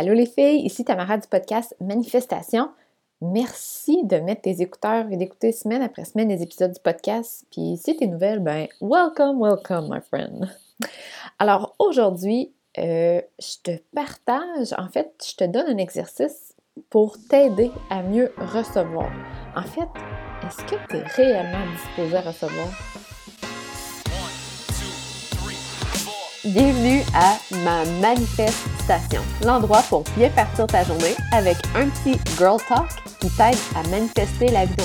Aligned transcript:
Allô 0.00 0.14
les 0.14 0.26
filles, 0.26 0.64
ici 0.64 0.84
Tamara 0.84 1.18
du 1.18 1.26
podcast 1.26 1.74
Manifestation. 1.80 2.70
Merci 3.20 4.04
de 4.04 4.18
mettre 4.18 4.42
tes 4.42 4.62
écouteurs 4.62 5.10
et 5.10 5.16
d'écouter 5.16 5.50
semaine 5.50 5.82
après 5.82 6.04
semaine 6.04 6.28
les 6.28 6.40
épisodes 6.40 6.70
du 6.70 6.78
podcast. 6.78 7.44
Puis 7.50 7.76
si 7.82 7.96
t'es 7.96 8.06
nouvelle, 8.06 8.38
ben 8.38 8.68
welcome, 8.80 9.42
welcome 9.42 9.88
my 9.90 10.00
friend. 10.00 10.48
Alors 11.40 11.74
aujourd'hui, 11.80 12.52
euh, 12.78 13.20
je 13.40 13.56
te 13.60 13.76
partage, 13.92 14.72
en 14.78 14.86
fait, 14.88 15.12
je 15.28 15.34
te 15.34 15.42
donne 15.42 15.66
un 15.66 15.78
exercice 15.78 16.54
pour 16.90 17.16
t'aider 17.28 17.72
à 17.90 18.04
mieux 18.04 18.32
recevoir. 18.36 19.10
En 19.56 19.62
fait, 19.62 19.88
est-ce 20.46 20.62
que 20.62 20.76
tu 20.88 20.96
es 20.96 21.02
réellement 21.02 21.72
disposé 21.72 22.16
à 22.18 22.20
recevoir? 22.20 22.68
Bienvenue 26.44 27.02
à 27.16 27.36
ma 27.64 27.84
l'endroit 29.44 29.82
pour 29.88 30.04
bien 30.16 30.30
partir 30.30 30.66
ta 30.66 30.82
journée 30.84 31.14
avec 31.32 31.56
un 31.74 31.88
petit 31.88 32.18
girl 32.38 32.58
talk 32.68 32.88
qui 33.20 33.28
t'aide 33.30 33.56
à 33.76 33.82
manifester 33.88 34.48
la 34.48 34.64
vie 34.64 34.76
dont. 34.76 34.84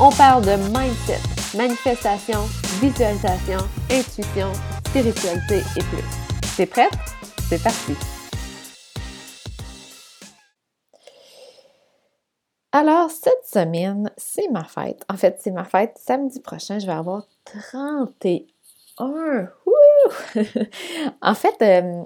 On 0.00 0.10
parle 0.10 0.44
de 0.44 0.56
mindset, 0.76 1.20
manifestation, 1.56 2.40
visualisation, 2.80 3.58
intuition, 3.90 4.52
spiritualité 4.86 5.62
et 5.76 5.82
plus. 5.82 6.04
T'es 6.56 6.66
prête? 6.66 6.92
C'est 7.48 7.62
parti! 7.62 7.94
Alors, 12.72 13.08
cette 13.10 13.46
semaine, 13.46 14.10
c'est 14.16 14.48
ma 14.48 14.64
fête. 14.64 15.04
En 15.08 15.16
fait, 15.16 15.38
c'est 15.40 15.52
ma 15.52 15.62
fête. 15.64 15.96
Samedi 15.96 16.40
prochain, 16.40 16.80
je 16.80 16.86
vais 16.86 16.92
avoir 16.92 17.22
31. 17.44 19.48
en 21.22 21.34
fait, 21.34 21.62
euh, 21.62 22.04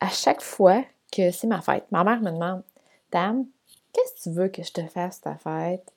à 0.00 0.08
chaque 0.08 0.42
fois 0.42 0.84
que 1.12 1.30
c'est 1.30 1.46
ma 1.46 1.60
fête, 1.60 1.84
ma 1.90 2.04
mère 2.04 2.20
me 2.20 2.30
demande 2.30 2.62
Tam, 3.10 3.46
qu'est-ce 3.92 4.14
que 4.14 4.30
tu 4.30 4.36
veux 4.36 4.48
que 4.48 4.62
je 4.62 4.72
te 4.72 4.82
fasse 4.82 5.20
ta 5.20 5.36
fête 5.36 5.92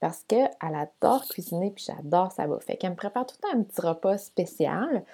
Parce 0.00 0.24
qu'elle 0.26 0.50
adore 0.60 1.24
cuisiner 1.28 1.70
puis 1.70 1.84
j'adore 1.86 2.32
sa 2.32 2.46
bouffe. 2.46 2.66
Qu'elle 2.66 2.90
me 2.90 2.96
prépare 2.96 3.26
tout 3.26 3.36
le 3.42 3.48
temps 3.48 3.58
un 3.58 3.62
petit 3.62 3.80
repas 3.80 4.18
spécial. 4.18 5.04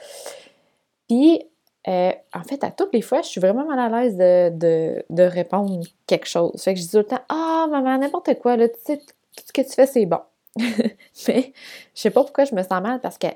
Puis, 1.08 1.42
euh, 1.88 2.12
en 2.32 2.42
fait, 2.44 2.64
à 2.64 2.70
toutes 2.70 2.92
les 2.94 3.02
fois, 3.02 3.22
je 3.22 3.28
suis 3.28 3.40
vraiment 3.40 3.66
mal 3.66 3.78
à 3.78 3.88
l'aise 4.02 4.16
de, 4.16 5.22
répondre 5.22 5.84
quelque 6.06 6.26
chose. 6.26 6.62
Fait 6.62 6.74
que 6.74 6.80
je 6.80 6.84
dis 6.84 6.90
tout 6.90 6.98
le 6.98 7.04
temps 7.04 7.20
Ah, 7.28 7.66
maman, 7.70 7.98
n'importe 7.98 8.38
quoi, 8.38 8.56
tu 8.56 8.74
sais, 8.84 8.98
tout 8.98 9.44
ce 9.46 9.52
que 9.52 9.62
tu 9.62 9.72
fais, 9.72 9.86
c'est 9.86 10.06
bon. 10.06 10.20
Mais 10.56 11.52
je 11.94 12.00
sais 12.00 12.10
pas 12.10 12.22
pourquoi 12.22 12.44
je 12.44 12.54
me 12.54 12.62
sens 12.62 12.82
mal 12.82 13.00
parce 13.00 13.18
que 13.18 13.28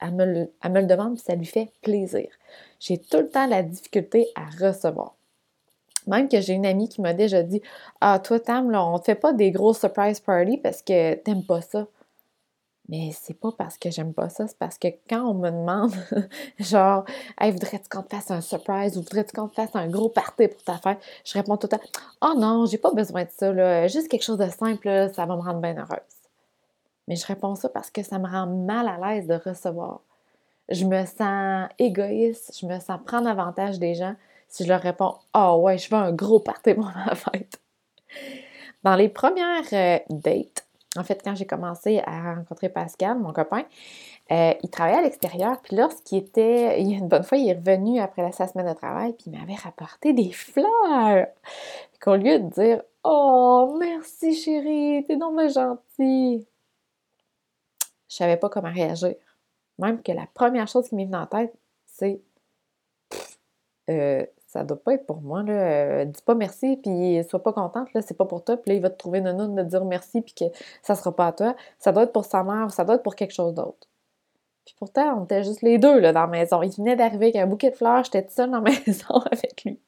elle 0.00 0.14
me, 0.14 0.24
le, 0.24 0.52
elle 0.62 0.72
me 0.72 0.80
le 0.80 0.86
demande 0.86 1.18
ça 1.18 1.34
lui 1.34 1.46
fait 1.46 1.70
plaisir. 1.82 2.28
J'ai 2.80 2.98
tout 2.98 3.18
le 3.18 3.28
temps 3.28 3.46
la 3.46 3.62
difficulté 3.62 4.28
à 4.34 4.46
recevoir. 4.64 5.14
Même 6.06 6.28
que 6.28 6.40
j'ai 6.40 6.52
une 6.52 6.66
amie 6.66 6.88
qui 6.88 7.00
m'a 7.00 7.14
déjà 7.14 7.42
dit 7.42 7.60
Ah, 8.00 8.20
toi, 8.20 8.38
Tam, 8.38 8.72
on 8.74 8.98
ne 8.98 9.02
fait 9.02 9.16
pas 9.16 9.32
des 9.32 9.50
gros 9.50 9.74
surprise 9.74 10.20
parties 10.20 10.58
parce 10.58 10.82
que 10.82 11.14
t'aimes 11.14 11.44
pas 11.44 11.62
ça. 11.62 11.86
Mais 12.88 13.10
c'est 13.12 13.34
pas 13.34 13.50
parce 13.50 13.78
que 13.78 13.90
j'aime 13.90 14.14
pas 14.14 14.28
ça, 14.28 14.46
c'est 14.46 14.58
parce 14.58 14.78
que 14.78 14.86
quand 15.10 15.22
on 15.22 15.34
me 15.34 15.50
demande, 15.50 15.92
genre, 16.60 17.04
hey, 17.40 17.50
voudrais-tu 17.50 17.88
qu'on 17.88 18.02
te 18.02 18.14
fasse 18.14 18.30
un 18.30 18.40
surprise 18.40 18.96
ou 18.96 19.02
voudrais-tu 19.02 19.32
qu'on 19.32 19.48
te 19.48 19.54
fasse 19.54 19.74
un 19.74 19.88
gros 19.88 20.08
party 20.08 20.46
pour 20.46 20.62
ta 20.62 20.78
fête? 20.78 20.98
Je 21.24 21.32
réponds 21.32 21.56
tout 21.56 21.68
le 21.70 21.76
temps, 21.76 21.84
oh 22.22 22.34
non, 22.38 22.64
j'ai 22.66 22.78
pas 22.78 22.92
besoin 22.92 23.24
de 23.24 23.30
ça, 23.36 23.52
là. 23.52 23.88
juste 23.88 24.06
quelque 24.08 24.22
chose 24.22 24.38
de 24.38 24.48
simple, 24.48 25.10
ça 25.12 25.26
va 25.26 25.34
me 25.34 25.42
rendre 25.42 25.60
bien 25.60 25.76
heureuse. 25.76 26.15
Mais 27.08 27.16
je 27.16 27.26
réponds 27.26 27.54
ça 27.54 27.68
parce 27.68 27.90
que 27.90 28.02
ça 28.02 28.18
me 28.18 28.28
rend 28.28 28.46
mal 28.46 28.88
à 28.88 28.98
l'aise 28.98 29.26
de 29.26 29.34
recevoir. 29.34 30.00
Je 30.68 30.84
me 30.84 31.04
sens 31.06 31.68
égoïste, 31.78 32.58
je 32.60 32.66
me 32.66 32.78
sens 32.80 32.98
prendre 33.04 33.28
avantage 33.28 33.78
des 33.78 33.94
gens 33.94 34.14
si 34.48 34.64
je 34.64 34.68
leur 34.68 34.80
réponds 34.80 35.14
Ah 35.32 35.54
oh 35.54 35.60
ouais, 35.62 35.78
je 35.78 35.88
veux 35.88 35.96
un 35.96 36.12
gros 36.12 36.40
party 36.40 36.74
pour 36.74 36.84
ma 36.84 37.14
fête. 37.14 37.60
Dans 38.82 38.96
les 38.96 39.08
premières 39.08 39.72
euh, 39.72 39.98
dates, 40.10 40.66
en 40.96 41.04
fait, 41.04 41.20
quand 41.22 41.34
j'ai 41.34 41.46
commencé 41.46 42.00
à 42.06 42.34
rencontrer 42.34 42.68
Pascal, 42.68 43.18
mon 43.18 43.32
copain, 43.32 43.64
euh, 44.32 44.52
il 44.62 44.70
travaillait 44.70 44.98
à 44.98 45.02
l'extérieur, 45.02 45.60
puis 45.62 45.76
lorsqu'il 45.76 46.18
était, 46.18 46.80
une 46.80 47.08
bonne 47.08 47.22
fois, 47.22 47.38
il 47.38 47.48
est 47.48 47.54
revenu 47.54 48.00
après 48.00 48.30
sa 48.32 48.48
semaine 48.48 48.68
de 48.68 48.74
travail, 48.74 49.12
puis 49.12 49.30
il 49.30 49.38
m'avait 49.38 49.54
rapporté 49.54 50.12
des 50.12 50.32
fleurs. 50.32 51.26
Qu'au 52.00 52.16
lieu 52.16 52.38
de 52.38 52.48
dire 52.50 52.82
Oh, 53.04 53.76
merci 53.78 54.34
chérie, 54.34 55.04
t'es 55.06 55.16
donc 55.16 55.38
gentil, 55.48 56.46
je 58.08 58.16
savais 58.16 58.36
pas 58.36 58.48
comment 58.48 58.72
réagir. 58.72 59.14
Même 59.78 60.02
que 60.02 60.12
la 60.12 60.26
première 60.34 60.68
chose 60.68 60.88
qui 60.88 60.94
m'est 60.94 61.04
venue 61.04 61.16
en 61.16 61.26
tête, 61.26 61.54
c'est 61.86 62.20
euh, 63.90 64.24
ça 64.46 64.64
doit 64.64 64.82
pas 64.82 64.94
être 64.94 65.06
pour 65.06 65.20
moi, 65.20 65.42
là. 65.42 65.52
Euh, 65.52 66.04
dis 66.06 66.22
pas 66.22 66.34
merci, 66.34 66.76
puis 66.78 67.22
sois 67.28 67.42
pas 67.42 67.52
contente, 67.52 67.92
là, 67.94 68.02
c'est 68.02 68.16
pas 68.16 68.24
pour 68.24 68.44
toi, 68.44 68.56
puis 68.56 68.70
là, 68.70 68.76
il 68.76 68.82
va 68.82 68.90
te 68.90 68.96
trouver 68.96 69.18
une 69.18 69.54
de 69.54 69.62
dire 69.62 69.84
merci, 69.84 70.22
puis 70.22 70.34
que 70.34 70.44
ça 70.82 70.94
sera 70.94 71.14
pas 71.14 71.28
à 71.28 71.32
toi. 71.32 71.56
Ça 71.78 71.92
doit 71.92 72.04
être 72.04 72.12
pour 72.12 72.24
sa 72.24 72.42
mère, 72.42 72.70
ça 72.72 72.84
doit 72.84 72.96
être 72.96 73.02
pour 73.02 73.16
quelque 73.16 73.34
chose 73.34 73.54
d'autre. 73.54 73.88
Puis 74.64 74.74
pourtant, 74.78 75.20
on 75.20 75.24
était 75.24 75.44
juste 75.44 75.62
les 75.62 75.78
deux, 75.78 76.00
là, 76.00 76.12
dans 76.12 76.22
la 76.22 76.26
maison. 76.26 76.62
Il 76.62 76.70
venait 76.72 76.96
d'arriver 76.96 77.26
avec 77.26 77.36
un 77.36 77.46
bouquet 77.46 77.70
de 77.70 77.76
fleurs, 77.76 78.04
j'étais 78.04 78.22
toute 78.22 78.32
seule 78.32 78.50
dans 78.50 78.60
la 78.60 78.70
maison 78.86 79.14
avec 79.30 79.64
lui. 79.64 79.80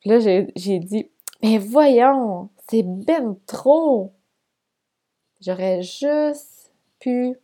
Puis 0.00 0.10
là, 0.10 0.18
j'ai 0.20 0.78
dit, 0.78 1.10
mais 1.42 1.58
voyons, 1.58 2.50
c'est 2.68 2.82
ben 2.82 3.36
trop! 3.46 4.12
J'aurais 5.40 5.82
juste 5.82 6.72
pu 6.98 7.36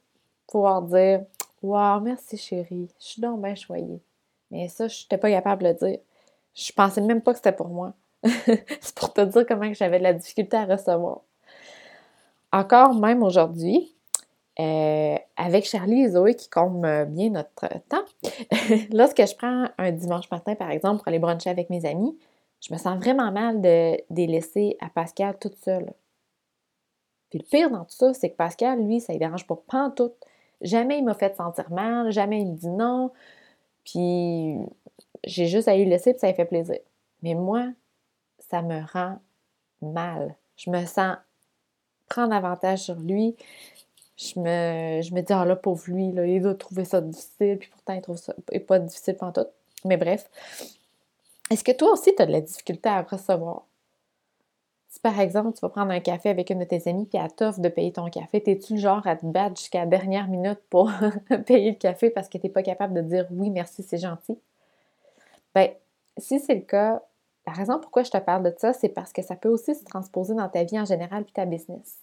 pouvoir 0.46 0.82
dire 0.82 1.24
Wow, 1.62 2.00
merci 2.00 2.36
chérie, 2.36 2.88
je 3.00 3.04
suis 3.06 3.22
donc 3.22 3.40
bien 3.40 3.54
choyée. 3.54 4.02
Mais 4.50 4.68
ça, 4.68 4.88
je 4.88 5.02
n'étais 5.02 5.18
pas 5.18 5.30
capable 5.30 5.62
de 5.62 5.68
le 5.68 5.74
dire. 5.74 5.98
Je 6.54 6.72
pensais 6.72 7.00
même 7.00 7.22
pas 7.22 7.32
que 7.32 7.38
c'était 7.38 7.52
pour 7.52 7.68
moi. 7.68 7.94
c'est 8.22 8.94
pour 8.94 9.12
te 9.12 9.20
dire 9.22 9.46
comment 9.46 9.72
j'avais 9.72 9.98
de 9.98 10.04
la 10.04 10.12
difficulté 10.12 10.56
à 10.56 10.66
recevoir. 10.66 11.20
Encore 12.52 12.94
même 12.94 13.22
aujourd'hui, 13.22 13.94
euh, 14.60 15.16
avec 15.36 15.64
Charlie 15.64 16.02
et 16.02 16.10
Zoé 16.10 16.34
qui 16.34 16.48
comptent 16.48 16.80
bien 17.08 17.30
notre 17.30 17.68
temps, 17.88 18.04
lorsque 18.92 19.26
je 19.26 19.34
prends 19.34 19.66
un 19.78 19.90
dimanche 19.90 20.30
matin, 20.30 20.54
par 20.54 20.70
exemple, 20.70 20.98
pour 20.98 21.08
aller 21.08 21.18
bruncher 21.18 21.50
avec 21.50 21.70
mes 21.70 21.84
amis, 21.84 22.16
je 22.60 22.72
me 22.72 22.78
sens 22.78 22.96
vraiment 22.96 23.32
mal 23.32 23.60
de, 23.60 23.96
les 24.10 24.26
laisser 24.26 24.76
à 24.80 24.88
Pascal 24.88 25.36
toute 25.40 25.56
seule. 25.56 25.92
Puis 27.34 27.42
le 27.42 27.48
pire 27.50 27.68
dans 27.68 27.84
tout 27.84 27.96
ça, 27.96 28.14
c'est 28.14 28.30
que 28.30 28.36
Pascal, 28.36 28.86
lui, 28.86 29.00
ça 29.00 29.12
ne 29.12 29.18
dérange 29.18 29.44
pas 29.44 29.56
pantoute. 29.56 30.14
Jamais 30.60 30.98
il 30.98 31.04
m'a 31.04 31.14
fait 31.14 31.34
sentir 31.34 31.68
mal, 31.72 32.12
jamais 32.12 32.42
il 32.42 32.52
me 32.52 32.56
dit 32.56 32.68
non. 32.68 33.10
Puis 33.84 34.56
j'ai 35.24 35.48
juste 35.48 35.66
à 35.66 35.76
lui 35.76 35.84
laisser, 35.84 36.12
puis 36.12 36.20
ça 36.20 36.28
lui 36.28 36.36
fait 36.36 36.44
plaisir. 36.44 36.78
Mais 37.22 37.34
moi, 37.34 37.72
ça 38.38 38.62
me 38.62 38.80
rend 38.92 39.18
mal. 39.82 40.36
Je 40.56 40.70
me 40.70 40.86
sens 40.86 41.16
prendre 42.08 42.32
avantage 42.32 42.84
sur 42.84 43.00
lui. 43.00 43.34
Je 44.16 44.38
me, 44.38 45.02
je 45.02 45.12
me 45.12 45.20
dis, 45.20 45.32
ah 45.32 45.44
là, 45.44 45.56
pauvre 45.56 45.82
lui, 45.88 46.06
il 46.06 46.40
doit 46.40 46.54
trouver 46.54 46.84
ça 46.84 47.00
difficile, 47.00 47.58
puis 47.58 47.68
pourtant, 47.68 47.94
il 47.94 48.00
trouve 48.00 48.16
ça 48.16 48.32
pas 48.68 48.78
difficile 48.78 49.16
pantoute. 49.16 49.50
Mais 49.84 49.96
bref. 49.96 50.30
Est-ce 51.50 51.64
que 51.64 51.72
toi 51.72 51.94
aussi, 51.94 52.14
tu 52.14 52.22
as 52.22 52.26
de 52.26 52.32
la 52.32 52.42
difficulté 52.42 52.88
à 52.88 53.02
recevoir? 53.02 53.64
Si 54.94 55.00
par 55.00 55.18
exemple, 55.18 55.54
tu 55.54 55.60
vas 55.60 55.70
prendre 55.70 55.90
un 55.90 55.98
café 55.98 56.28
avec 56.28 56.50
une 56.50 56.60
de 56.60 56.64
tes 56.64 56.88
amies 56.88 57.06
puis 57.06 57.18
elle 57.20 57.32
t'offre 57.32 57.58
de 57.58 57.68
payer 57.68 57.90
ton 57.90 58.08
café, 58.10 58.40
t'es-tu 58.40 58.74
le 58.74 58.78
genre 58.78 59.04
à 59.08 59.16
te 59.16 59.26
battre 59.26 59.56
jusqu'à 59.56 59.80
la 59.80 59.86
dernière 59.86 60.28
minute 60.28 60.60
pour 60.70 60.88
payer 61.46 61.72
le 61.72 61.76
café 61.76 62.10
parce 62.10 62.28
que 62.28 62.38
tu 62.38 62.46
n'es 62.46 62.52
pas 62.52 62.62
capable 62.62 62.94
de 62.94 63.00
dire 63.00 63.26
oui, 63.32 63.50
merci, 63.50 63.82
c'est 63.82 63.98
gentil? 63.98 64.38
Bien, 65.52 65.70
si 66.16 66.38
c'est 66.38 66.54
le 66.54 66.60
cas, 66.60 67.02
la 67.44 67.52
raison 67.52 67.80
pourquoi 67.80 68.04
je 68.04 68.12
te 68.12 68.18
parle 68.18 68.44
de 68.44 68.54
ça, 68.56 68.72
c'est 68.72 68.88
parce 68.88 69.12
que 69.12 69.20
ça 69.20 69.34
peut 69.34 69.48
aussi 69.48 69.74
se 69.74 69.84
transposer 69.84 70.34
dans 70.34 70.48
ta 70.48 70.62
vie 70.62 70.78
en 70.78 70.84
général 70.84 71.24
puis 71.24 71.32
ta 71.32 71.44
business. 71.44 71.98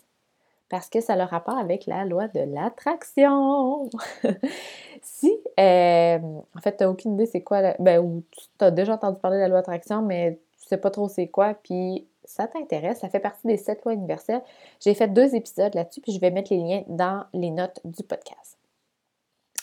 Parce 0.67 0.89
que 0.89 0.99
ça 0.99 1.13
a 1.13 1.15
le 1.15 1.23
rapport 1.23 1.57
avec 1.57 1.85
la 1.85 2.03
loi 2.03 2.27
de 2.27 2.41
l'attraction. 2.41 3.89
si, 5.01 5.31
euh, 5.57 6.19
en 6.19 6.61
fait, 6.61 6.75
tu 6.75 6.83
n'as 6.83 6.89
aucune 6.89 7.13
idée 7.13 7.25
c'est 7.25 7.41
quoi, 7.41 7.73
ben, 7.79 8.01
ou 8.01 8.21
tu 8.33 8.65
as 8.65 8.71
déjà 8.71 8.95
entendu 8.95 9.17
parler 9.17 9.37
de 9.37 9.43
la 9.43 9.47
loi 9.47 9.59
d'attraction, 9.59 10.01
mais 10.01 10.41
tu 10.59 10.67
sais 10.67 10.77
pas 10.77 10.91
trop 10.91 11.07
c'est 11.07 11.27
quoi, 11.27 11.53
puis 11.53 12.05
ça 12.31 12.47
t'intéresse, 12.47 12.99
ça 12.99 13.09
fait 13.09 13.19
partie 13.19 13.45
des 13.45 13.57
sept 13.57 13.83
lois 13.83 13.93
universelles. 13.93 14.41
J'ai 14.79 14.93
fait 14.93 15.07
deux 15.07 15.35
épisodes 15.35 15.73
là-dessus, 15.75 16.01
puis 16.01 16.13
je 16.13 16.19
vais 16.19 16.31
mettre 16.31 16.53
les 16.53 16.59
liens 16.59 16.83
dans 16.87 17.25
les 17.33 17.51
notes 17.51 17.79
du 17.83 18.03
podcast. 18.03 18.57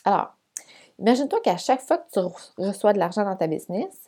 Alors, 0.04 0.34
imagine-toi 0.98 1.40
qu'à 1.40 1.56
chaque 1.56 1.80
fois 1.80 1.98
que 1.98 2.10
tu 2.12 2.20
reçois 2.58 2.92
de 2.92 2.98
l'argent 2.98 3.24
dans 3.24 3.36
ta 3.36 3.46
business, 3.46 4.06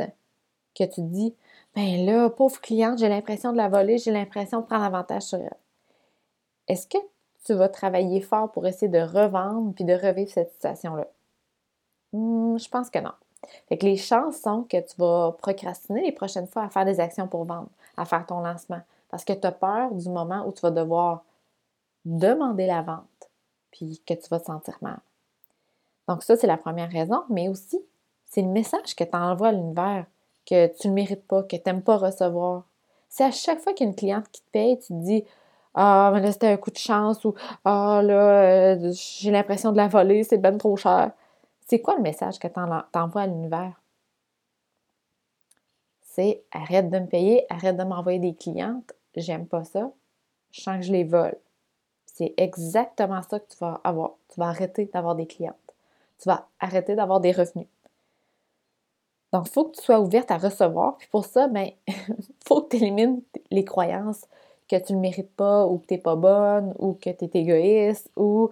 que 0.75 0.85
tu 0.85 0.91
te 0.91 1.01
dis, 1.01 1.35
ben 1.75 2.05
là, 2.05 2.31
pauvre 2.31 2.61
cliente, 2.61 2.99
j'ai 2.99 3.09
l'impression 3.09 3.53
de 3.53 3.57
la 3.57 3.69
voler, 3.69 3.99
j'ai 3.99 4.11
l'impression 4.11 4.61
de 4.61 4.67
prendre 4.67 4.85
avantage 4.85 5.23
sur 5.23 5.39
elle. 5.39 5.57
Est-ce 6.69 6.87
que 6.87 6.99
tu 7.45 7.55
vas 7.55 7.69
travailler 7.69 8.21
fort 8.21 8.53
pour 8.53 8.67
essayer 8.67 8.89
de 8.89 9.01
revendre 9.01 9.73
puis 9.75 9.85
de 9.85 9.95
revivre 9.95 10.31
cette 10.31 10.53
situation-là? 10.53 11.07
Hmm, 12.13 12.59
je 12.59 12.69
pense 12.69 12.91
que 12.91 12.99
non. 12.99 13.13
Fait 13.69 13.79
que 13.79 13.87
les 13.87 13.97
chances 13.97 14.39
sont 14.41 14.63
que 14.65 14.81
tu 14.81 14.97
vas 14.99 15.33
procrastiner 15.39 16.03
les 16.03 16.13
prochaines 16.13 16.47
fois 16.47 16.65
à 16.65 16.69
faire 16.69 16.85
des 16.85 17.01
actions 17.01 17.27
pour 17.27 17.45
vendre, 17.45 17.69
à 17.97 18.05
faire 18.05 18.27
ton 18.27 18.41
lancement. 18.41 18.81
Parce 19.11 19.25
que 19.25 19.33
tu 19.33 19.47
as 19.47 19.53
peur 19.53 19.93
du 19.93 20.09
moment 20.09 20.45
où 20.47 20.53
tu 20.53 20.61
vas 20.61 20.71
devoir 20.71 21.25
demander 22.05 22.67
la 22.67 22.83
vente, 22.83 23.31
puis 23.71 24.01
que 24.07 24.15
tu 24.15 24.29
vas 24.31 24.41
te 24.41 24.47
sentir 24.47 24.79
mal. 24.81 24.99
Donc 26.09 26.23
ça, 26.23 26.37
c'est 26.37 26.47
la 26.47 26.57
première 26.57 26.91
raison, 26.91 27.23
mais 27.29 27.49
aussi, 27.49 27.81
c'est 28.27 28.43
le 28.43 28.49
message 28.49 28.95
que 28.97 29.05
tu 29.05 29.17
envoies 29.17 29.49
à 29.49 29.53
l'univers. 29.53 30.07
que 30.47 30.67
tu 30.79 30.89
ne 30.89 30.95
mérites 30.95 31.27
pas, 31.29 31.43
que 31.43 31.57
tu 31.57 31.63
n'aimes 31.67 31.83
pas 31.83 31.97
recevoir. 31.99 32.65
C'est 33.09 33.25
à 33.25 33.31
chaque 33.31 33.61
fois 33.61 33.73
qu'il 33.75 33.89
y 33.89 33.91
a 33.91 33.95
cliente 33.95 34.29
qui 34.33 34.41
te 34.41 34.51
paye, 34.51 34.79
tu 34.79 34.89
te 34.89 34.93
dis 34.95 35.25
Ah, 35.75 36.11
mais 36.15 36.21
là, 36.21 36.33
c'était 36.33 36.49
un 36.49 36.57
coup 36.57 36.71
de 36.71 36.79
chance 36.79 37.25
ou 37.25 37.35
Ah, 37.65 38.01
là, 38.05 38.75
euh, 38.75 38.93
j'ai 38.93 39.31
l'impression 39.31 39.73
de 39.73 39.77
la 39.77 39.89
voler, 39.89 40.25
c'est 40.25 40.39
ben 40.39 40.59
trop 40.59 40.77
cher. 40.77 41.13
C'est 41.71 41.81
quoi 41.81 41.95
le 41.95 42.03
message 42.03 42.41
que 42.41 42.49
tu 42.49 42.59
envoies 42.59 43.23
à 43.23 43.27
l'univers? 43.29 43.81
C'est 46.01 46.43
arrête 46.51 46.91
de 46.91 46.99
me 46.99 47.07
payer, 47.07 47.47
arrête 47.49 47.77
de 47.77 47.85
m'envoyer 47.85 48.19
des 48.19 48.35
clientes, 48.35 48.93
j'aime 49.15 49.47
pas 49.47 49.63
ça, 49.63 49.93
je 50.51 50.63
sens 50.63 50.79
que 50.79 50.83
je 50.83 50.91
les 50.91 51.05
vole. 51.05 51.37
C'est 52.07 52.35
exactement 52.39 53.23
ça 53.23 53.39
que 53.39 53.49
tu 53.49 53.57
vas 53.61 53.81
avoir. 53.85 54.15
Tu 54.31 54.41
vas 54.41 54.49
arrêter 54.49 54.87
d'avoir 54.87 55.15
des 55.15 55.29
clientes. 55.29 55.55
Tu 56.19 56.29
vas 56.29 56.49
arrêter 56.59 56.97
d'avoir 56.97 57.21
des 57.21 57.31
revenus. 57.31 57.69
Donc, 59.33 59.47
il 59.47 59.53
faut 59.53 59.67
que 59.67 59.77
tu 59.77 59.85
sois 59.85 60.01
ouverte 60.01 60.33
à 60.33 60.39
recevoir. 60.39 60.97
Puis 60.97 61.07
pour 61.07 61.25
ça, 61.25 61.47
ben, 61.47 61.71
il 61.87 61.95
faut 62.49 62.63
que 62.63 62.77
tu 62.77 62.83
élimines 62.83 63.23
les 63.53 63.65
croyances 63.65 64.27
que 64.69 64.75
tu 64.75 64.93
ne 64.93 64.99
mérites 64.99 65.37
pas 65.37 65.67
ou 65.67 65.79
que 65.79 65.87
tu 65.87 65.95
n'es 65.95 66.01
pas 66.01 66.17
bonne 66.17 66.75
ou 66.81 66.95
que 66.95 67.11
tu 67.11 67.27
es 67.27 67.31
égoïste 67.33 68.11
ou 68.17 68.51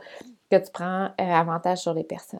que 0.53 0.56
tu 0.56 0.71
prends 0.71 1.06
euh, 1.21 1.32
avantage 1.32 1.79
sur 1.79 1.94
les 1.94 2.05
personnes. 2.05 2.38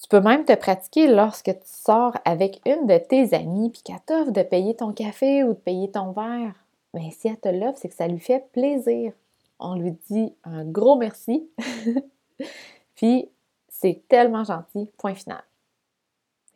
Tu 0.00 0.08
peux 0.08 0.20
même 0.20 0.46
te 0.46 0.54
pratiquer 0.54 1.08
lorsque 1.08 1.52
tu 1.52 1.66
sors 1.66 2.16
avec 2.24 2.62
une 2.64 2.86
de 2.86 2.96
tes 2.96 3.34
amies 3.34 3.70
puis 3.70 3.82
qu'elle 3.82 4.00
t'offre 4.00 4.30
de 4.30 4.42
payer 4.42 4.74
ton 4.74 4.92
café 4.92 5.44
ou 5.44 5.48
de 5.48 5.58
payer 5.58 5.90
ton 5.90 6.12
verre. 6.12 6.54
Mais 6.94 7.10
si 7.10 7.28
elle 7.28 7.38
te 7.38 7.48
l'offre, 7.48 7.78
c'est 7.80 7.90
que 7.90 7.94
ça 7.94 8.08
lui 8.08 8.18
fait 8.18 8.50
plaisir. 8.52 9.12
On 9.58 9.74
lui 9.74 9.92
dit 10.08 10.34
un 10.44 10.64
gros 10.64 10.96
merci. 10.96 11.50
puis 12.94 13.30
c'est 13.68 14.02
tellement 14.08 14.44
gentil. 14.44 14.90
Point 14.96 15.14
final. 15.14 15.42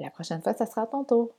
La 0.01 0.11
prochaine 0.11 0.41
fois, 0.41 0.55
ça 0.55 0.67
sera 0.67 0.83
à 0.83 0.87
ton 0.87 1.05
tour. 1.05 1.31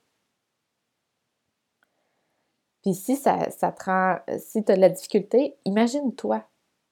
Puis 2.84 2.94
si 2.94 3.16
ça, 3.16 3.50
ça 3.50 3.72
te 3.72 3.84
rend, 3.86 4.20
si 4.38 4.64
tu 4.64 4.72
as 4.72 4.76
de 4.76 4.82
la 4.82 4.90
difficulté, 4.90 5.58
imagine-toi. 5.66 6.46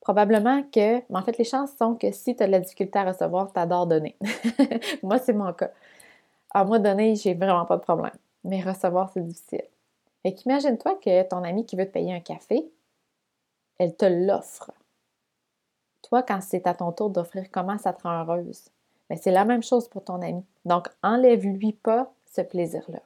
Probablement 0.03 0.63
que, 0.63 0.97
mais 0.97 1.17
en 1.17 1.21
fait, 1.21 1.37
les 1.37 1.45
chances 1.45 1.71
sont 1.77 1.95
que 1.95 2.11
si 2.11 2.35
tu 2.35 2.43
as 2.43 2.47
de 2.47 2.51
la 2.51 2.59
difficulté 2.59 2.99
à 2.99 3.05
recevoir, 3.05 3.53
tu 3.53 3.57
adores 3.57 3.87
donner. 3.87 4.17
moi, 5.03 5.17
c'est 5.17 5.31
mon 5.31 5.53
cas. 5.53 5.71
À 6.53 6.65
moi, 6.65 6.77
donner, 6.77 7.15
j'ai 7.15 7.33
vraiment 7.33 7.65
pas 7.65 7.77
de 7.77 7.83
problème. 7.83 8.11
Mais 8.43 8.59
recevoir, 8.59 9.09
c'est 9.13 9.25
difficile. 9.25 9.63
Fait 10.21 10.33
qu'imagine-toi 10.33 10.95
que 10.95 11.23
ton 11.23 11.41
ami 11.45 11.65
qui 11.65 11.77
veut 11.77 11.85
te 11.85 11.91
payer 11.91 12.13
un 12.13 12.19
café, 12.19 12.69
elle 13.79 13.95
te 13.95 14.03
l'offre. 14.03 14.71
Toi, 16.01 16.21
quand 16.21 16.41
c'est 16.41 16.67
à 16.67 16.73
ton 16.73 16.91
tour 16.91 17.09
d'offrir, 17.09 17.45
comment 17.49 17.77
ça 17.77 17.93
te 17.93 18.03
rend 18.03 18.25
heureuse? 18.25 18.65
Mais 19.09 19.15
c'est 19.15 19.31
la 19.31 19.45
même 19.45 19.63
chose 19.63 19.87
pour 19.87 20.03
ton 20.03 20.21
ami. 20.21 20.43
Donc, 20.65 20.89
enlève-lui 21.01 21.71
pas 21.71 22.11
ce 22.29 22.41
plaisir-là. 22.41 22.99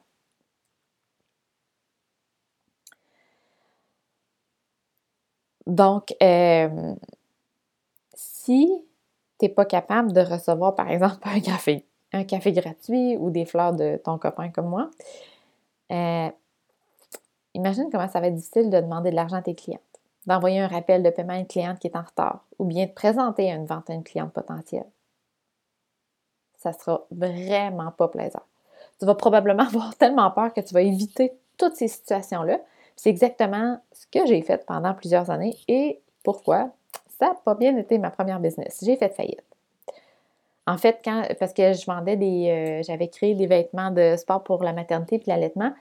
Donc, 5.68 6.14
euh, 6.20 6.94
si 8.14 8.66
tu 9.38 9.44
n'es 9.44 9.48
pas 9.48 9.64
capable 9.64 10.12
de 10.12 10.20
recevoir, 10.20 10.74
par 10.74 10.90
exemple, 10.90 11.18
un 11.22 11.40
café, 11.40 11.86
un 12.12 12.24
café 12.24 12.52
gratuit 12.52 13.16
ou 13.16 13.30
des 13.30 13.44
fleurs 13.44 13.74
de 13.74 14.00
ton 14.02 14.18
copain 14.18 14.50
comme 14.50 14.68
moi, 14.68 14.90
euh, 15.92 16.28
imagine 17.54 17.88
comment 17.92 18.08
ça 18.08 18.20
va 18.20 18.26
être 18.26 18.34
difficile 18.34 18.70
de 18.70 18.80
demander 18.80 19.10
de 19.10 19.16
l'argent 19.16 19.36
à 19.36 19.42
tes 19.42 19.54
clientes, 19.54 19.80
d'envoyer 20.26 20.58
un 20.58 20.68
rappel 20.68 21.04
de 21.04 21.10
paiement 21.10 21.34
à 21.34 21.38
une 21.38 21.46
cliente 21.46 21.78
qui 21.78 21.86
est 21.86 21.96
en 21.96 22.02
retard 22.02 22.44
ou 22.58 22.64
bien 22.64 22.86
de 22.86 22.92
présenter 22.92 23.48
une 23.48 23.66
vente 23.66 23.88
à 23.88 23.94
une 23.94 24.02
cliente 24.02 24.32
potentielle 24.32 24.86
ça 26.58 26.72
sera 26.72 27.06
vraiment 27.10 27.92
pas 27.92 28.08
plaisant. 28.08 28.42
Tu 28.98 29.06
vas 29.06 29.14
probablement 29.14 29.62
avoir 29.66 29.96
tellement 29.96 30.30
peur 30.30 30.52
que 30.52 30.60
tu 30.60 30.74
vas 30.74 30.82
éviter 30.82 31.32
toutes 31.56 31.76
ces 31.76 31.88
situations-là. 31.88 32.60
C'est 32.98 33.10
exactement 33.10 33.78
ce 33.92 34.06
que 34.06 34.26
j'ai 34.26 34.42
fait 34.42 34.66
pendant 34.66 34.92
plusieurs 34.92 35.30
années 35.30 35.56
et 35.68 36.00
pourquoi 36.24 36.70
ça 37.06 37.28
n'a 37.28 37.34
pas 37.44 37.54
bien 37.54 37.76
été 37.76 37.96
ma 37.96 38.10
première 38.10 38.40
business. 38.40 38.80
J'ai 38.82 38.96
fait 38.96 39.14
faillite. 39.14 39.44
En 40.66 40.76
fait, 40.76 41.00
parce 41.38 41.52
que 41.52 41.72
je 41.72 41.86
vendais 41.86 42.16
des. 42.16 42.48
Euh, 42.50 42.82
j'avais 42.82 43.06
créé 43.06 43.36
des 43.36 43.46
vêtements 43.46 43.92
de 43.92 44.16
sport 44.16 44.42
pour 44.42 44.64
la 44.64 44.72
maternité 44.72 45.18
puis 45.18 45.28
l'allaitement. 45.28 45.72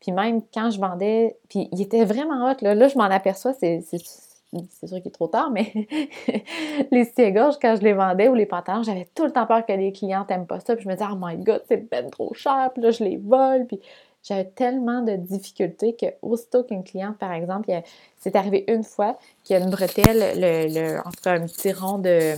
Puis 0.00 0.10
même 0.10 0.42
quand 0.52 0.70
je 0.70 0.80
vendais, 0.80 1.36
puis 1.48 1.68
il 1.70 1.80
était 1.80 2.04
vraiment 2.04 2.50
hot, 2.50 2.56
là, 2.60 2.74
là 2.74 2.88
je 2.88 2.98
m'en 2.98 3.04
aperçois, 3.04 3.54
c'est 3.54 3.80
sûr 3.80 4.98
qu'il 4.98 5.06
est 5.06 5.10
trop 5.14 5.28
tard, 5.28 5.50
mais 5.50 5.72
les 6.90 7.04
soutiens-gorge, 7.04 7.54
quand 7.62 7.76
je 7.76 7.82
les 7.82 7.92
vendais 7.92 8.28
ou 8.28 8.34
les 8.34 8.46
pantalons, 8.46 8.82
j'avais 8.82 9.08
tout 9.14 9.24
le 9.24 9.30
temps 9.30 9.46
peur 9.46 9.64
que 9.64 9.72
les 9.72 9.92
clients 9.92 10.26
n'aiment 10.28 10.46
pas 10.46 10.58
ça. 10.58 10.74
Puis 10.74 10.84
je 10.84 10.88
me 10.88 10.94
disais, 10.94 11.08
oh 11.10 11.16
my 11.18 11.36
god, 11.36 11.62
c'est 11.68 11.88
ben 11.88 12.10
trop 12.10 12.34
cher. 12.34 12.70
Puis 12.74 12.82
là, 12.82 12.90
je 12.90 13.04
les 13.04 13.16
vole. 13.16 13.66
Puis 13.66 13.80
j'avais 14.24 14.46
tellement 14.46 15.02
de 15.02 15.16
difficultés 15.16 15.94
que 15.94 16.06
aussitôt 16.22 16.64
qu'une 16.64 16.82
cliente, 16.82 17.18
par 17.18 17.32
exemple, 17.32 17.70
c'est 18.18 18.34
arrivé 18.36 18.64
une 18.68 18.82
fois 18.82 19.18
qu'il 19.44 19.56
y 19.56 19.60
a 19.60 19.62
une 19.62 19.70
bretelle, 19.70 20.40
le, 20.40 20.66
le, 20.72 21.06
entre 21.06 21.28
un 21.28 21.46
petit 21.46 21.72
rond 21.72 21.98
de, 21.98 22.34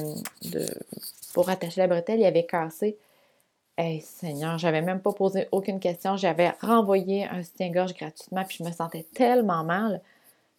pour 1.33 1.49
attacher 1.49 1.81
la 1.81 1.87
bretelle, 1.87 2.19
il 2.19 2.27
avait 2.27 2.44
cassé. 2.44 2.99
Hey 3.79 4.00
Seigneur, 4.00 4.59
j'avais 4.59 4.83
même 4.83 5.00
pas 5.00 5.12
posé 5.12 5.47
aucune 5.53 5.79
question. 5.79 6.17
J'avais 6.17 6.50
renvoyé 6.61 7.25
un 7.27 7.43
soutien-gorge 7.43 7.94
gratuitement, 7.94 8.43
puis 8.44 8.56
je 8.59 8.65
me 8.65 8.73
sentais 8.73 9.06
tellement 9.15 9.62
mal. 9.62 10.00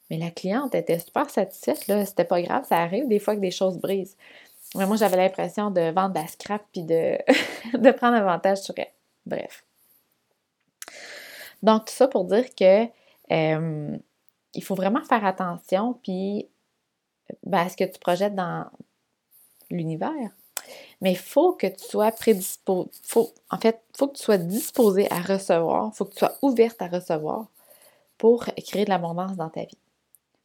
Mais 0.10 0.18
la 0.18 0.32
cliente 0.32 0.76
était 0.76 1.00
super 1.00 1.30
satisfaite. 1.30 1.84
C'était 2.06 2.24
pas 2.24 2.42
grave, 2.42 2.66
ça 2.70 2.78
arrive 2.78 3.08
des 3.10 3.20
fois 3.20 3.36
que 3.36 3.42
des 3.42 3.52
choses 3.52 3.78
brisent. 3.80 4.16
Mais 4.76 4.86
moi, 4.86 4.96
j'avais 4.96 5.18
l'impression 5.18 5.72
de 5.72 5.92
vendre 5.92 6.16
la 6.16 6.28
scrap 6.28 6.62
puis 6.72 6.84
de, 6.84 7.18
de 7.78 7.92
prendre 7.92 8.16
avantage 8.16 8.60
sur 8.60 8.76
elle. 8.78 8.88
Bref. 9.26 9.67
Donc, 11.64 11.86
tout 11.86 11.94
ça 11.94 12.08
pour 12.08 12.26
dire 12.26 12.54
que 12.56 12.86
euh, 13.32 13.98
il 14.54 14.64
faut 14.64 14.76
vraiment 14.76 15.04
faire 15.04 15.26
attention 15.26 16.00
puis 16.04 16.48
ben, 17.44 17.60
à 17.60 17.70
ce 17.70 17.78
que 17.78 17.84
tu 17.84 18.00
projettes 18.00 18.36
dans 18.36 18.66
l'univers. 19.70 20.32
Mais 21.02 21.12
il 21.12 21.18
faut 21.18 21.54
que 21.54 21.68
tu 21.68 21.84
sois 21.84 22.12
prédisposé. 22.12 22.90
en 23.50 23.58
fait, 23.58 23.82
il 23.94 23.98
faut 23.98 24.08
que 24.08 24.18
tu 24.18 24.24
sois 24.24 24.38
disposé 24.38 25.12
à 25.12 25.22
recevoir. 25.22 25.92
Il 25.94 25.96
faut 25.96 26.06
que 26.06 26.14
tu 26.14 26.20
sois 26.20 26.38
ouverte 26.42 26.82
à 26.82 26.88
recevoir 26.88 27.48
pour 28.18 28.46
créer 28.66 28.86
de 28.86 28.90
l'abondance 28.90 29.36
dans 29.36 29.50
ta 29.50 29.62
vie. 29.62 29.78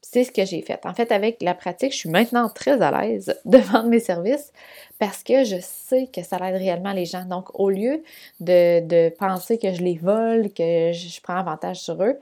C'est 0.05 0.25
ce 0.25 0.33
que 0.33 0.45
j'ai 0.45 0.63
fait. 0.63 0.85
En 0.85 0.95
fait, 0.95 1.13
avec 1.13 1.41
la 1.43 1.55
pratique, 1.55 1.93
je 1.93 1.97
suis 1.97 2.11
maintenant 2.11 2.49
très 2.49 2.83
à 2.83 2.91
l'aise 2.91 3.39
de 3.45 3.59
vendre 3.59 3.89
mes 3.89 4.01
services 4.01 4.53
parce 4.99 5.23
que 5.23 5.45
je 5.45 5.57
sais 5.61 6.09
que 6.09 6.23
ça 6.23 6.37
aide 6.37 6.57
réellement 6.57 6.93
les 6.93 7.07
gens. 7.07 7.25
Donc, 7.25 7.59
au 7.59 7.71
lieu 7.71 8.03
de, 8.41 9.09
penser 9.11 9.59
que 9.59 9.73
je 9.73 9.83
les 9.83 9.97
vole, 9.97 10.53
que 10.53 10.93
je, 10.93 11.21
prends 11.23 11.37
avantage 11.37 11.81
sur 11.81 12.03
eux, 12.03 12.19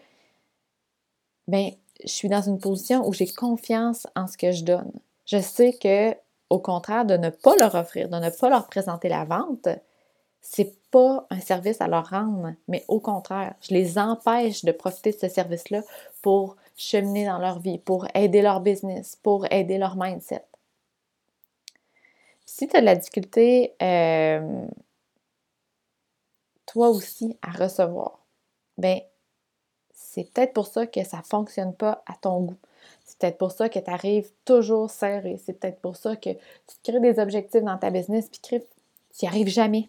bien, 1.48 1.70
je 2.04 2.10
suis 2.10 2.28
dans 2.28 2.42
une 2.42 2.58
position 2.58 3.06
où 3.08 3.12
j'ai 3.14 3.26
confiance 3.26 4.06
en 4.14 4.26
ce 4.26 4.36
que 4.36 4.52
je 4.52 4.62
donne. 4.62 4.92
Je 5.24 5.40
sais 5.40 5.72
que, 5.72 6.14
au 6.50 6.58
contraire, 6.58 7.06
de 7.06 7.16
ne 7.16 7.30
pas 7.30 7.56
leur 7.56 7.74
offrir, 7.74 8.08
de 8.08 8.16
ne 8.16 8.30
pas 8.30 8.50
leur 8.50 8.66
présenter 8.68 9.08
la 9.08 9.24
vente, 9.24 9.68
c'est 10.42 10.74
pas 10.90 11.26
un 11.30 11.40
service 11.40 11.80
à 11.80 11.88
leur 11.88 12.10
rendre, 12.10 12.52
mais 12.68 12.84
au 12.88 13.00
contraire, 13.00 13.54
je 13.60 13.74
les 13.74 13.98
empêche 13.98 14.64
de 14.64 14.72
profiter 14.72 15.12
de 15.12 15.18
ce 15.18 15.28
service-là 15.28 15.82
pour 16.22 16.56
cheminer 16.80 17.26
dans 17.26 17.38
leur 17.38 17.58
vie, 17.60 17.78
pour 17.78 18.06
aider 18.14 18.42
leur 18.42 18.60
business, 18.60 19.16
pour 19.16 19.46
aider 19.52 19.78
leur 19.78 19.96
mindset. 19.96 20.44
Si 22.46 22.66
tu 22.66 22.76
as 22.76 22.80
de 22.80 22.86
la 22.86 22.96
difficulté, 22.96 23.74
euh, 23.82 24.66
toi 26.66 26.88
aussi, 26.88 27.36
à 27.42 27.50
recevoir, 27.50 28.24
ben 28.78 29.00
c'est 29.92 30.32
peut-être 30.32 30.52
pour 30.52 30.66
ça 30.66 30.86
que 30.86 31.04
ça 31.04 31.18
ne 31.18 31.22
fonctionne 31.22 31.74
pas 31.74 32.02
à 32.06 32.14
ton 32.20 32.40
goût. 32.40 32.58
C'est 33.04 33.18
peut-être 33.18 33.38
pour 33.38 33.52
ça 33.52 33.68
que 33.68 33.78
tu 33.78 33.90
arrives 33.90 34.30
toujours 34.44 34.90
serré. 34.90 35.40
C'est 35.44 35.52
peut-être 35.52 35.80
pour 35.80 35.96
ça 35.96 36.16
que 36.16 36.30
tu 36.30 36.76
te 36.82 36.90
crées 36.90 37.00
des 37.00 37.18
objectifs 37.20 37.62
dans 37.62 37.78
ta 37.78 37.90
business 37.90 38.28
puis 38.28 38.40
tu 38.40 38.62
n'y 39.22 39.28
arrives 39.28 39.48
jamais. 39.48 39.88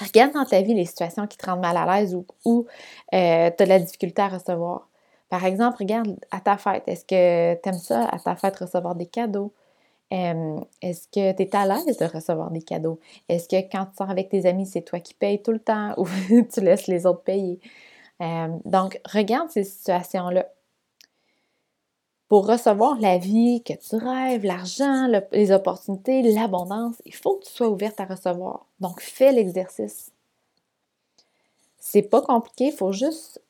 Regarde 0.00 0.32
dans 0.32 0.44
ta 0.44 0.62
vie 0.62 0.74
les 0.74 0.86
situations 0.86 1.26
qui 1.26 1.36
te 1.36 1.44
rendent 1.44 1.60
mal 1.60 1.76
à 1.76 2.00
l'aise 2.00 2.14
ou, 2.14 2.24
ou 2.44 2.66
euh, 3.12 3.50
tu 3.50 3.62
as 3.62 3.66
de 3.66 3.68
la 3.68 3.80
difficulté 3.80 4.22
à 4.22 4.28
recevoir. 4.28 4.88
Par 5.28 5.44
exemple, 5.44 5.78
regarde 5.80 6.18
à 6.30 6.40
ta 6.40 6.56
fête. 6.56 6.84
Est-ce 6.86 7.04
que 7.04 7.54
tu 7.60 7.68
aimes 7.68 7.78
ça, 7.78 8.06
à 8.06 8.18
ta 8.18 8.34
fête, 8.36 8.56
recevoir 8.56 8.94
des 8.94 9.06
cadeaux? 9.06 9.52
Est-ce 10.10 11.06
que 11.08 11.32
tu 11.32 11.42
es 11.42 11.56
à 11.56 11.66
l'aise 11.66 11.98
de 11.98 12.06
recevoir 12.06 12.50
des 12.50 12.62
cadeaux? 12.62 12.98
Est-ce 13.28 13.48
que 13.48 13.56
quand 13.70 13.86
tu 13.86 13.96
sors 13.96 14.10
avec 14.10 14.30
tes 14.30 14.46
amis, 14.46 14.66
c'est 14.66 14.82
toi 14.82 15.00
qui 15.00 15.14
payes 15.14 15.42
tout 15.42 15.52
le 15.52 15.58
temps 15.58 15.92
ou 15.98 16.06
tu 16.52 16.60
laisses 16.60 16.86
les 16.86 17.06
autres 17.06 17.22
payer? 17.22 17.60
donc, 18.64 19.00
regarde 19.04 19.48
ces 19.50 19.62
situations-là. 19.62 20.48
Pour 22.26 22.46
recevoir 22.46 22.98
la 23.00 23.16
vie 23.16 23.62
que 23.62 23.74
tu 23.74 23.96
rêves, 23.96 24.44
l'argent, 24.44 25.08
les 25.32 25.52
opportunités, 25.52 26.22
l'abondance, 26.22 26.96
il 27.06 27.14
faut 27.14 27.36
que 27.36 27.44
tu 27.44 27.52
sois 27.52 27.68
ouverte 27.68 28.00
à 28.00 28.04
recevoir. 28.04 28.66
Donc, 28.80 29.00
fais 29.00 29.32
l'exercice. 29.32 30.10
C'est 31.78 32.02
pas 32.02 32.20
compliqué, 32.20 32.66
il 32.66 32.72
faut 32.72 32.92
juste 32.92 33.40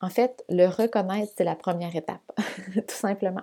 en 0.00 0.08
fait, 0.08 0.44
le 0.48 0.66
reconnaître, 0.66 1.32
c'est 1.36 1.44
la 1.44 1.56
première 1.56 1.94
étape, 1.96 2.32
tout 2.74 2.94
simplement. 2.94 3.42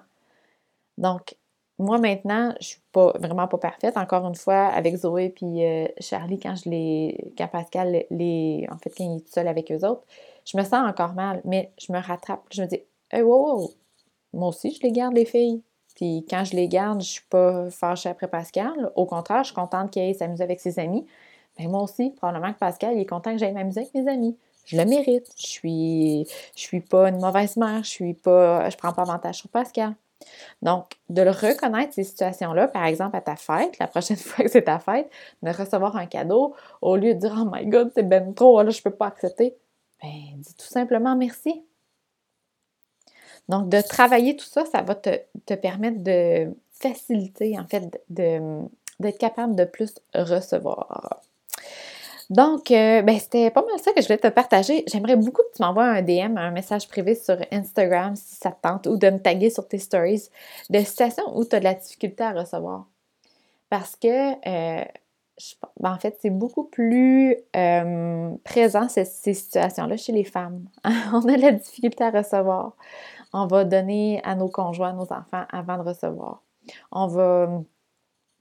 Donc, 0.97 1.35
moi 1.77 1.97
maintenant, 1.97 2.53
je 2.61 2.67
suis 2.67 2.81
vraiment 2.93 3.47
pas 3.47 3.57
parfaite. 3.57 3.97
Encore 3.97 4.25
une 4.27 4.35
fois, 4.35 4.67
avec 4.67 4.95
Zoé 4.95 5.29
puis 5.29 5.65
euh, 5.65 5.87
Charlie, 5.99 6.39
quand 6.39 6.55
je 6.55 6.69
les. 6.69 7.33
quand 7.37 7.47
Pascal 7.47 8.05
les. 8.09 8.65
En 8.71 8.77
fait, 8.77 8.91
quand 8.97 9.03
il 9.03 9.17
est 9.17 9.25
tout 9.25 9.31
seul 9.31 9.47
avec 9.47 9.71
eux 9.71 9.85
autres, 9.85 10.03
je 10.45 10.57
me 10.57 10.63
sens 10.63 10.87
encore 10.87 11.13
mal, 11.13 11.41
mais 11.43 11.73
je 11.77 11.91
me 11.91 11.99
rattrape. 11.99 12.43
Je 12.51 12.61
me 12.61 12.67
dis 12.67 12.81
Hey 13.11 13.21
wow, 13.23 13.59
wow! 13.59 13.69
Moi 14.33 14.49
aussi, 14.49 14.73
je 14.73 14.81
les 14.83 14.91
garde, 14.91 15.15
les 15.15 15.25
filles. 15.25 15.63
Puis 15.95 16.25
quand 16.29 16.43
je 16.45 16.55
les 16.55 16.67
garde, 16.67 17.01
je 17.01 17.07
suis 17.07 17.25
pas 17.29 17.69
fâchée 17.69 18.09
après 18.09 18.27
Pascal. 18.27 18.91
Au 18.95 19.05
contraire, 19.05 19.43
je 19.43 19.47
suis 19.47 19.55
contente 19.55 19.91
qu'il 19.91 20.01
aille 20.01 20.15
s'amuser 20.15 20.43
avec 20.43 20.59
ses 20.61 20.79
amis. 20.79 21.05
Mais 21.59 21.67
moi 21.67 21.83
aussi, 21.83 22.11
probablement 22.11 22.53
que 22.53 22.59
Pascal, 22.59 22.95
il 22.95 23.01
est 23.01 23.05
content 23.05 23.31
que 23.31 23.37
j'aille 23.37 23.53
m'amuser 23.53 23.81
avec 23.81 23.93
mes 23.93 24.07
amis. 24.09 24.37
Je 24.65 24.77
le 24.77 24.85
mérite. 24.85 25.27
Je 25.37 25.47
suis, 25.47 26.27
je 26.55 26.61
suis 26.61 26.81
pas 26.81 27.09
une 27.09 27.19
mauvaise 27.19 27.57
mère. 27.57 27.83
Je 27.83 27.89
suis 27.89 28.13
pas, 28.13 28.69
je 28.69 28.77
prends 28.77 28.93
pas 28.93 29.03
avantage 29.03 29.35
sur 29.35 29.49
Pascal. 29.49 29.95
Donc, 30.61 30.93
de 31.09 31.21
le 31.21 31.31
reconnaître, 31.31 31.93
ces 31.93 32.03
situations-là, 32.03 32.67
par 32.67 32.85
exemple 32.85 33.15
à 33.15 33.21
ta 33.21 33.35
fête, 33.35 33.77
la 33.79 33.87
prochaine 33.87 34.17
fois 34.17 34.45
que 34.45 34.51
c'est 34.51 34.63
ta 34.63 34.79
fête, 34.79 35.09
de 35.43 35.51
recevoir 35.51 35.95
un 35.97 36.05
cadeau, 36.05 36.55
au 36.81 36.95
lieu 36.95 37.13
de 37.13 37.19
dire 37.19 37.35
Oh 37.37 37.49
my 37.51 37.65
God, 37.67 37.91
c'est 37.93 38.07
ben 38.07 38.33
trop, 38.33 38.61
là, 38.63 38.69
je 38.69 38.81
peux 38.81 38.91
pas 38.91 39.07
accepter, 39.07 39.55
ben, 40.01 40.09
dis 40.37 40.55
tout 40.55 40.65
simplement 40.67 41.15
merci. 41.15 41.63
Donc, 43.49 43.69
de 43.69 43.81
travailler 43.81 44.35
tout 44.35 44.45
ça, 44.45 44.65
ça 44.65 44.81
va 44.81 44.95
te, 44.95 45.09
te 45.45 45.53
permettre 45.53 45.99
de 45.99 46.55
faciliter, 46.71 47.57
en 47.59 47.67
fait, 47.67 48.01
d'être 48.09 49.17
capable 49.19 49.55
de 49.55 49.65
plus 49.65 49.93
recevoir. 50.13 51.21
Donc, 52.29 52.71
euh, 52.71 53.01
ben, 53.01 53.19
c'était 53.19 53.51
pas 53.51 53.63
mal 53.63 53.79
ça 53.79 53.93
que 53.93 54.01
je 54.01 54.07
voulais 54.07 54.17
te 54.17 54.27
partager. 54.27 54.83
J'aimerais 54.87 55.15
beaucoup 55.15 55.41
que 55.43 55.55
tu 55.55 55.61
m'envoies 55.61 55.85
un 55.85 56.01
DM, 56.01 56.37
un 56.37 56.51
message 56.51 56.87
privé 56.87 57.15
sur 57.15 57.37
Instagram 57.51 58.15
si 58.15 58.35
ça 58.35 58.51
te 58.51 58.61
tente, 58.61 58.87
ou 58.87 58.97
de 58.97 59.09
me 59.09 59.19
taguer 59.19 59.49
sur 59.49 59.67
tes 59.67 59.77
stories 59.77 60.29
de 60.69 60.79
situations 60.79 61.37
où 61.37 61.45
tu 61.45 61.55
as 61.55 61.59
de 61.59 61.65
la 61.65 61.75
difficulté 61.75 62.23
à 62.23 62.31
recevoir. 62.31 62.87
Parce 63.69 63.95
que, 63.95 64.07
euh, 64.07 64.85
ben, 65.79 65.93
en 65.93 65.99
fait, 65.99 66.17
c'est 66.19 66.29
beaucoup 66.31 66.63
plus 66.63 67.35
euh, 67.55 68.31
présent, 68.43 68.89
ces, 68.89 69.05
ces 69.05 69.33
situations-là, 69.33 69.97
chez 69.97 70.13
les 70.13 70.23
femmes. 70.23 70.65
On 71.13 71.27
a 71.27 71.37
de 71.37 71.41
la 71.41 71.51
difficulté 71.51 72.03
à 72.03 72.09
recevoir. 72.09 72.73
On 73.33 73.47
va 73.47 73.65
donner 73.65 74.21
à 74.23 74.35
nos 74.35 74.47
conjoints, 74.47 74.89
à 74.89 74.93
nos 74.93 75.11
enfants 75.13 75.45
avant 75.51 75.77
de 75.77 75.83
recevoir. 75.83 76.41
On 76.91 77.07
va 77.07 77.61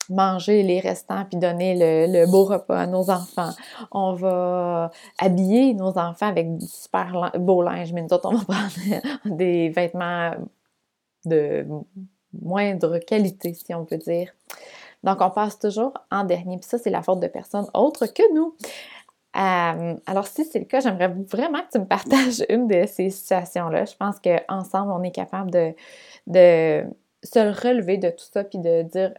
manger 0.09 0.63
les 0.63 0.81
restants 0.81 1.25
puis 1.25 1.39
donner 1.39 1.75
le, 2.07 2.31
beau 2.31 2.45
repas 2.45 2.81
à 2.81 2.87
nos 2.87 3.11
enfants. 3.11 3.51
On 3.91 4.15
va 4.15 4.91
habiller 5.19 5.75
nos 5.75 5.99
enfants 5.99 6.27
avec 6.27 6.57
du 6.57 6.67
super 6.67 7.33
beau 7.39 7.63
linge, 7.63 7.93
mais 7.93 8.03
nous 8.03 8.13
autres, 8.13 8.29
on 8.29 8.37
va 8.37 8.45
prendre 8.45 9.37
des 9.37 9.69
vêtements 9.71 10.33
de 11.25 11.67
moindre 12.33 12.99
qualité, 12.99 13.55
si 13.55 13.75
on 13.75 13.85
peut 13.85 13.99
dire. 13.99 14.33
Donc, 15.03 15.21
on 15.21 15.31
passe 15.31 15.59
toujours 15.59 15.93
en 16.11 16.25
dernier. 16.25 16.57
Puis 16.57 16.67
ça, 16.67 16.79
c'est 16.79 16.91
la 16.91 17.03
faute 17.03 17.21
de 17.21 17.27
personne 17.27 17.67
autre 17.75 18.07
que 18.07 18.35
nous. 18.35 18.57
Euh, 19.37 19.97
alors, 20.07 20.27
si 20.27 20.45
c'est 20.45 20.61
le 20.61 20.65
cas, 20.65 20.81
j'aimerais 20.81 21.09
vraiment 21.09 21.61
que 21.61 21.73
tu 21.73 21.79
me 21.79 21.87
partages 21.87 22.45
une 22.49 22.67
de 22.69 22.87
ces 22.87 23.11
situations-là. 23.11 23.85
Je 23.85 23.97
pense 23.97 24.17
qu'ensemble, 24.21 24.93
on 24.93 25.03
est 25.03 25.11
capable 25.11 25.51
de 26.27 26.85
se 27.23 27.39
relever 27.39 27.99
de 27.99 28.11
tout 28.11 28.25
ça 28.33 28.45
puis 28.45 28.59
de 28.59 28.83
dire 28.83 29.15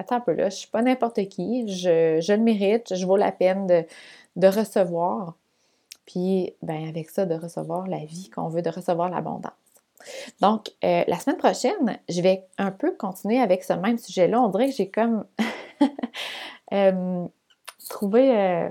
attends 0.00 0.16
un 0.16 0.20
peu 0.20 0.32
là, 0.32 0.48
je 0.48 0.56
suis 0.56 0.68
pas 0.68 0.82
n'importe 0.82 1.28
qui, 1.28 1.68
je, 1.68 2.32
le 2.32 2.42
mérite, 2.42 2.94
je 2.94 3.06
vaux 3.06 3.16
la 3.16 3.32
peine 3.32 3.66
de, 3.66 4.46
recevoir. 4.46 5.34
Puis, 6.06 6.54
ben, 6.62 6.88
avec 6.88 7.10
ça, 7.10 7.26
de 7.26 7.34
recevoir 7.34 7.86
la 7.86 8.04
vie 8.04 8.30
qu'on 8.30 8.48
veut, 8.48 8.62
de 8.62 8.70
recevoir 8.70 9.10
l'abondance. 9.10 9.52
Donc, 10.40 10.70
euh, 10.82 11.04
la 11.06 11.18
semaine 11.18 11.36
prochaine, 11.36 11.98
je 12.08 12.20
vais 12.22 12.46
un 12.58 12.70
peu 12.70 12.92
continuer 12.96 13.38
avec 13.38 13.62
ce 13.62 13.74
même 13.74 13.98
sujet-là. 13.98 14.40
On 14.40 14.48
dirait 14.48 14.70
que 14.70 14.74
j'ai 14.74 14.90
comme 14.90 15.24
euh, 16.72 17.26
trouvé. 17.88 18.36
Euh, 18.36 18.68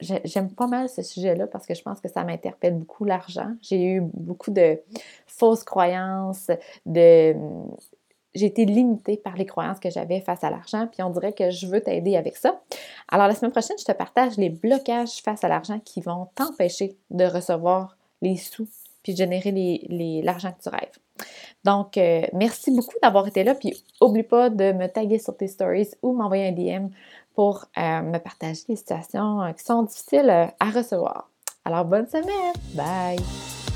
j'aime 0.00 0.50
pas 0.52 0.68
mal 0.68 0.88
ce 0.88 1.02
sujet-là 1.02 1.48
parce 1.48 1.66
que 1.66 1.74
je 1.74 1.82
pense 1.82 2.00
que 2.00 2.08
ça 2.08 2.22
m'interpelle 2.22 2.74
beaucoup 2.74 3.04
l'argent. 3.04 3.50
J'ai 3.60 3.82
eu 3.82 4.00
beaucoup 4.00 4.52
de 4.52 4.80
fausses 5.26 5.64
croyances, 5.64 6.50
de 6.86 7.34
j'ai 8.34 8.46
été 8.46 8.64
limitée 8.64 9.16
par 9.16 9.36
les 9.36 9.46
croyances 9.46 9.78
que 9.78 9.90
j'avais 9.90 10.20
face 10.20 10.42
à 10.42 10.50
l'argent, 10.50 10.86
puis 10.90 11.02
on 11.02 11.10
dirait 11.10 11.32
que 11.32 11.50
je 11.50 11.66
veux 11.66 11.80
t'aider 11.80 12.16
avec 12.16 12.36
ça. 12.36 12.60
Alors 13.08 13.28
la 13.28 13.34
semaine 13.34 13.52
prochaine, 13.52 13.76
je 13.78 13.84
te 13.84 13.92
partage 13.92 14.36
les 14.36 14.48
blocages 14.48 15.22
face 15.22 15.44
à 15.44 15.48
l'argent 15.48 15.78
qui 15.80 16.00
vont 16.00 16.28
t'empêcher 16.34 16.96
de 17.10 17.24
recevoir 17.24 17.96
les 18.20 18.36
sous 18.36 18.68
puis 19.02 19.16
générer 19.16 19.52
l'argent 20.22 20.52
que 20.52 20.62
tu 20.62 20.68
rêves. 20.68 20.98
Donc, 21.64 21.96
euh, 21.96 22.22
merci 22.32 22.70
beaucoup 22.70 22.94
d'avoir 23.02 23.26
été 23.26 23.44
là, 23.44 23.54
puis 23.54 23.74
oublie 24.00 24.22
pas 24.22 24.50
de 24.50 24.72
me 24.72 24.86
taguer 24.86 25.18
sur 25.18 25.36
tes 25.36 25.48
stories 25.48 25.90
ou 26.02 26.12
m'envoyer 26.12 26.48
un 26.48 26.52
DM 26.52 26.88
pour 27.34 27.66
euh, 27.78 28.02
me 28.02 28.18
partager 28.18 28.62
les 28.68 28.76
situations 28.76 29.42
euh, 29.42 29.52
qui 29.52 29.64
sont 29.64 29.82
difficiles 29.82 30.30
à 30.30 30.70
recevoir. 30.70 31.30
Alors, 31.64 31.84
bonne 31.84 32.06
semaine! 32.06 32.54
Bye! 32.74 33.71